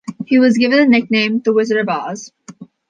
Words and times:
He 0.25 0.39
was 0.39 0.57
given 0.57 0.79
the 0.79 0.87
nickname 0.87 1.41
"the 1.41 1.53
Wizard 1.53 1.77
of 1.87 1.89
Os". 1.89 2.31